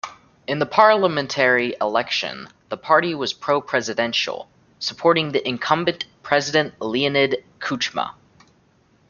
In 0.47 0.57
the 0.57 0.65
parliamentary 0.65 1.75
election, 1.79 2.49
the 2.69 2.75
party 2.75 3.13
was 3.13 3.33
pro-presidential, 3.33 4.49
supporting 4.79 5.31
the 5.31 5.47
incumbent 5.47 6.05
President 6.23 6.73
Leonid 6.81 7.43
Kuchma. 7.59 8.15